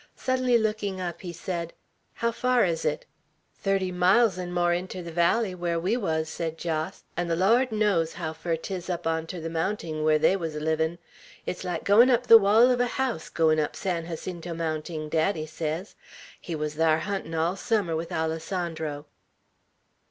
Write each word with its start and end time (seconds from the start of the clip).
Suddenly 0.15 0.57
looking 0.57 0.99
up, 0.99 1.21
he 1.21 1.31
said, 1.31 1.73
"How 2.15 2.31
far 2.31 2.65
is 2.65 2.85
it?" 2.85 3.05
"Thirty 3.59 3.91
miles 3.91 4.35
'n' 4.39 4.51
more 4.51 4.73
inter 4.73 5.03
the 5.03 5.11
valley, 5.11 5.53
where 5.53 5.79
we 5.79 5.95
wuz," 5.95 6.25
said 6.27 6.57
Jos; 6.57 7.03
"'n' 7.15 7.27
the 7.27 7.35
Lawd 7.35 7.71
knows 7.71 8.13
how 8.13 8.33
fur 8.33 8.55
'tis 8.55 8.89
up 8.89 9.05
on 9.05 9.27
ter 9.27 9.39
the 9.39 9.47
mounting, 9.47 10.03
where 10.03 10.17
they 10.17 10.35
wuz 10.35 10.55
livin'. 10.55 10.97
It's 11.45 11.63
like 11.63 11.83
goin' 11.83 12.09
up 12.09 12.25
the 12.25 12.39
wall 12.39 12.65
uv 12.69 12.79
a 12.79 12.87
house, 12.97 13.29
goin' 13.29 13.59
up 13.59 13.75
San 13.75 14.07
Jacinto 14.07 14.55
Mounting, 14.55 15.07
daddy 15.07 15.45
sez. 15.45 15.93
He 16.41 16.55
wuz 16.55 16.69
thar 16.77 16.97
huntin' 17.01 17.35
all 17.35 17.55
summer 17.55 17.95
with 17.95 18.11
Alessandro." 18.11 19.05